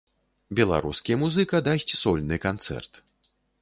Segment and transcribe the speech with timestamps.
[0.59, 2.93] Беларускі музыка дасць сольны канцэрт.